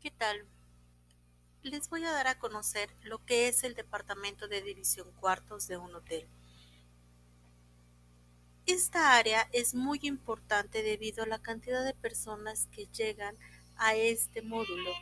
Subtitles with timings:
[0.00, 0.46] ¿Qué tal?
[1.62, 5.76] Les voy a dar a conocer lo que es el departamento de división cuartos de
[5.76, 6.28] un hotel.
[8.64, 13.36] Esta área es muy importante debido a la cantidad de personas que llegan
[13.76, 14.92] a este módulo.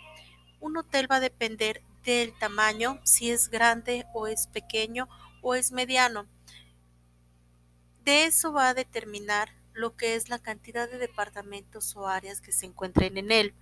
[0.61, 5.09] Un hotel va a depender del tamaño, si es grande o es pequeño
[5.43, 6.27] o es mediano.
[8.03, 12.53] De eso va a determinar lo que es la cantidad de departamentos o áreas que
[12.53, 13.55] se encuentren en él.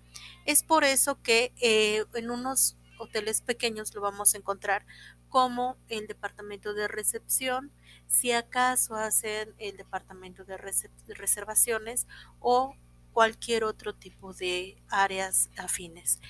[0.46, 4.86] Es por eso que eh, en unos hoteles pequeños lo vamos a encontrar
[5.28, 7.72] como el departamento de recepción,
[8.06, 12.06] si acaso hacen el departamento de, de reservaciones
[12.38, 12.76] o
[13.12, 16.20] cualquier otro tipo de áreas afines.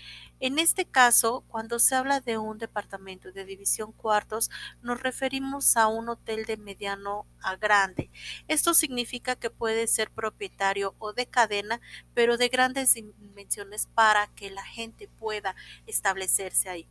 [0.44, 4.50] En este caso, cuando se habla de un departamento de división cuartos,
[4.82, 8.10] nos referimos a un hotel de mediano a grande.
[8.46, 11.80] Esto significa que puede ser propietario o de cadena,
[12.12, 16.86] pero de grandes dimensiones para que la gente pueda establecerse ahí.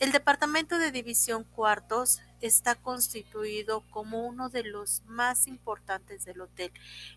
[0.00, 6.72] El departamento de división cuartos está constituido como uno de los más importantes del hotel.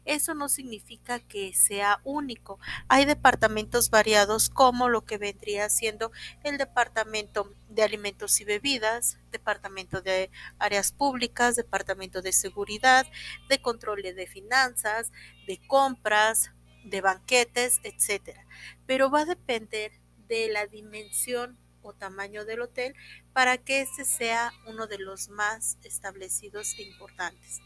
[0.06, 2.59] Eso no significa que sea único.
[2.88, 6.11] Hay departamentos variados como lo que vendría siendo
[6.44, 13.08] el departamento de alimentos y bebidas, departamento de áreas públicas, departamento de seguridad,
[13.50, 15.11] de control de finanzas,
[15.48, 16.52] de compras,
[16.86, 18.45] de banquetes, etcétera.
[18.86, 19.92] Pero va a depender
[20.28, 21.58] de la dimensión
[21.93, 22.95] tamaño del hotel
[23.33, 27.59] para que este sea uno de los más establecidos e importantes.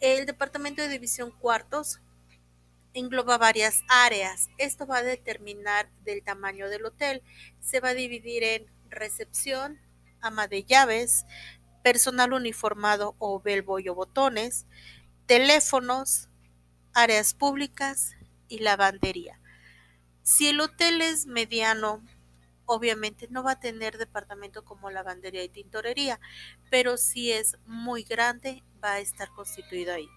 [0.00, 2.00] El departamento de división cuartos
[2.92, 4.48] engloba varias áreas.
[4.58, 7.22] Esto va a determinar del tamaño del hotel.
[7.60, 9.78] Se va a dividir en recepción,
[10.20, 11.24] ama de llaves,
[11.82, 14.66] personal uniformado o bellboy o botones,
[15.26, 16.28] teléfonos,
[16.94, 18.16] áreas públicas
[18.48, 19.40] y lavandería.
[20.22, 22.02] Si el hotel es mediano
[22.66, 26.20] obviamente no va a tener departamento como lavandería y tintorería,
[26.70, 30.08] pero si es muy grande va a estar constituido ahí.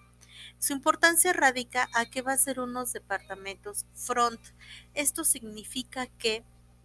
[0.58, 4.40] Su importancia radica a que va a ser unos departamentos front.
[4.94, 6.44] Esto significa que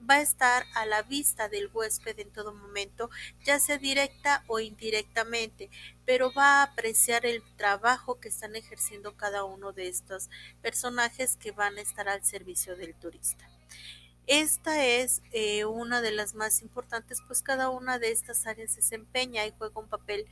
[0.10, 3.10] va a estar a la vista del huésped en todo momento,
[3.44, 5.70] ya sea directa o indirectamente,
[6.06, 10.30] pero va a apreciar el trabajo que están ejerciendo cada uno de estos
[10.62, 13.50] personajes que van a estar al servicio del turista.
[14.28, 19.46] Esta es eh, una de las más importantes, pues cada una de estas áreas desempeña
[19.46, 20.26] y juega un papel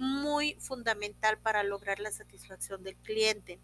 [0.00, 3.58] muy fundamental para lograr la satisfacción del cliente.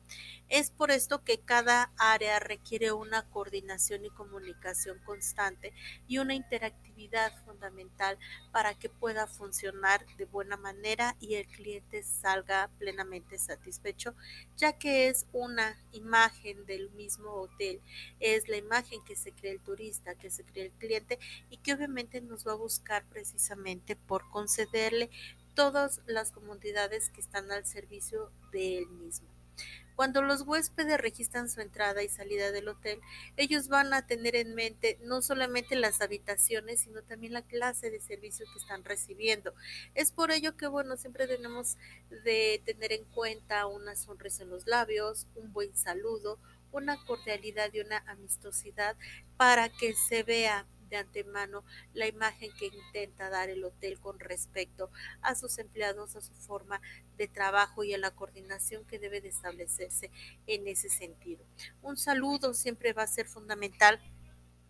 [0.48, 5.72] Es por esto que cada área requiere una coordinación y comunicación constante
[6.06, 8.18] y una interactividad fundamental
[8.52, 14.14] para que pueda funcionar de buena manera y el cliente salga plenamente satisfecho,
[14.56, 17.80] ya que es una imagen del mismo hotel,
[18.20, 19.60] es la imagen que se crea el
[20.18, 21.18] que se crea el cliente
[21.50, 25.10] y que obviamente nos va a buscar precisamente por concederle
[25.54, 29.28] todas las comodidades que están al servicio de él mismo.
[29.96, 33.00] Cuando los huéspedes registran su entrada y salida del hotel,
[33.38, 38.00] ellos van a tener en mente no solamente las habitaciones, sino también la clase de
[38.00, 39.54] servicio que están recibiendo.
[39.94, 41.78] Es por ello que, bueno, siempre tenemos
[42.24, 46.38] de tener en cuenta una sonrisa en los labios, un buen saludo,
[46.72, 48.96] una cordialidad y una amistosidad
[49.36, 54.90] para que se vea de antemano la imagen que intenta dar el hotel con respecto
[55.20, 56.80] a sus empleados, a su forma
[57.16, 60.10] de trabajo y a la coordinación que debe de establecerse
[60.46, 61.44] en ese sentido.
[61.82, 64.00] Un saludo siempre va a ser fundamental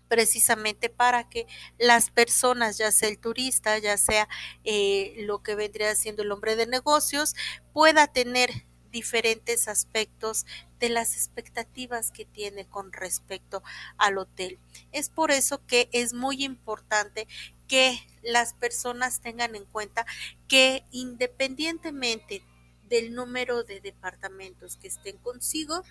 [0.08, 1.46] precisamente para que
[1.78, 4.28] las personas, ya sea el turista, ya sea
[4.64, 7.34] eh, lo que vendría siendo el hombre de negocios,
[7.72, 10.46] pueda tener diferentes aspectos
[10.80, 13.62] de las expectativas que tiene con respecto
[13.98, 14.58] al hotel.
[14.90, 17.28] Es por eso que es muy importante
[17.68, 20.06] que las personas tengan en cuenta
[20.48, 22.42] que independientemente
[22.88, 25.82] del número de departamentos que estén consigo,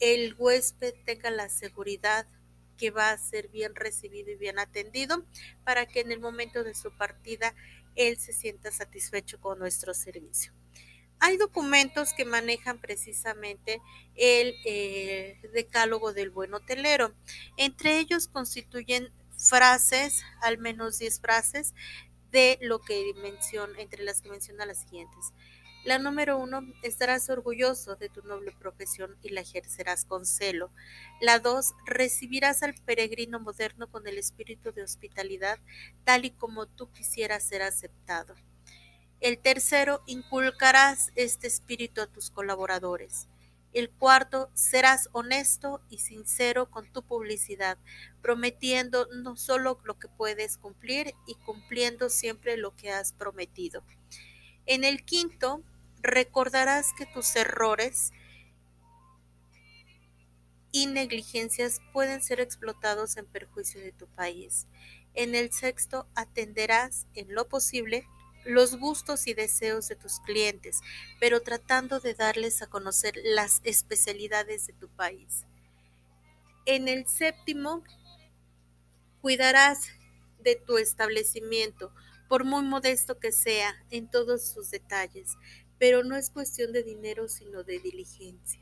[0.00, 2.26] el huésped tenga la seguridad
[2.76, 5.24] que va a ser bien recibido y bien atendido
[5.62, 7.54] para que en el momento de su partida
[7.94, 10.52] él se sienta satisfecho con nuestro servicio.
[11.20, 13.80] Hay documentos que manejan precisamente
[14.14, 17.14] el eh, decálogo del buen hotelero.
[17.56, 21.74] Entre ellos constituyen frases, al menos 10 frases,
[22.30, 25.32] de lo que menciona, entre las que menciona las siguientes.
[25.84, 30.70] La número uno, estarás orgulloso de tu noble profesión y la ejercerás con celo.
[31.20, 35.58] La dos, recibirás al peregrino moderno con el espíritu de hospitalidad,
[36.04, 38.34] tal y como tú quisieras ser aceptado.
[39.20, 43.28] El tercero, inculcarás este espíritu a tus colaboradores.
[43.72, 47.76] El cuarto, serás honesto y sincero con tu publicidad,
[48.22, 53.82] prometiendo no solo lo que puedes cumplir y cumpliendo siempre lo que has prometido.
[54.66, 55.62] En el quinto,
[56.02, 58.12] recordarás que tus errores
[60.70, 64.66] y negligencias pueden ser explotados en perjuicio de tu país.
[65.14, 68.06] En el sexto, atenderás en lo posible
[68.44, 70.80] los gustos y deseos de tus clientes,
[71.20, 75.44] pero tratando de darles a conocer las especialidades de tu país.
[76.66, 77.82] En el séptimo,
[79.20, 79.88] cuidarás
[80.40, 81.92] de tu establecimiento,
[82.28, 85.32] por muy modesto que sea, en todos sus detalles,
[85.78, 88.60] pero no es cuestión de dinero, sino de diligencia.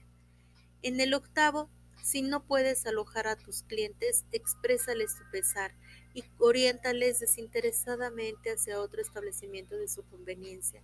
[0.83, 1.71] En el octavo,
[2.03, 5.73] si no puedes alojar a tus clientes, exprésales tu pesar
[6.13, 10.83] y oriéntales desinteresadamente hacia otro establecimiento de su conveniencia.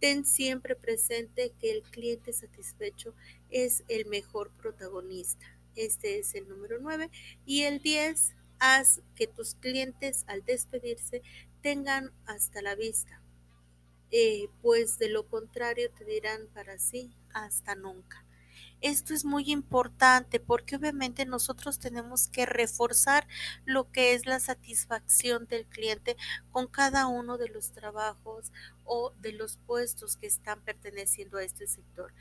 [0.00, 3.14] Ten siempre presente que el cliente satisfecho
[3.50, 5.44] es el mejor protagonista.
[5.76, 7.10] Este es el número 9.
[7.46, 11.22] Y el 10, haz que tus clientes al despedirse
[11.62, 13.22] tengan hasta la vista,
[14.10, 18.24] eh, pues de lo contrario te dirán para sí hasta nunca.
[18.80, 23.26] Esto es muy importante porque obviamente nosotros tenemos que reforzar
[23.64, 26.16] lo que es la satisfacción del cliente
[26.50, 28.52] con cada uno de los trabajos
[28.84, 32.14] o de los puestos que están perteneciendo a este sector.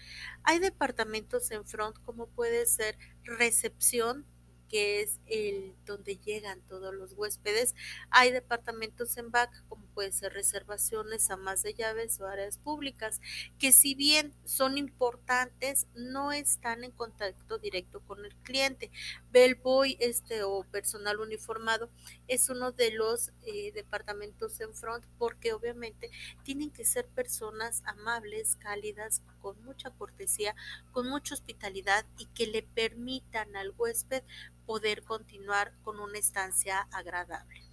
[0.43, 4.25] Hay departamentos en front como puede ser recepción,
[4.67, 7.73] que es el donde llegan todos los huéspedes.
[8.11, 13.19] Hay departamentos en back, como puede ser reservaciones a más de llaves o áreas públicas,
[13.57, 18.91] que si bien son importantes, no están en contacto directo con el cliente.
[19.31, 21.89] Bellboy este o personal uniformado
[22.29, 26.09] es uno de los eh, departamentos en front porque obviamente
[26.43, 30.55] tienen que ser personas amables, cálidas, con mucha cortesía,
[30.93, 34.23] con mucha hospitalidad y que le permitan al huésped
[34.65, 37.68] poder continuar con una estancia agradable.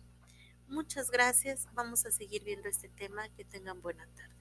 [0.68, 1.66] Muchas gracias.
[1.74, 3.28] Vamos a seguir viendo este tema.
[3.30, 4.35] Que tengan buena tarde.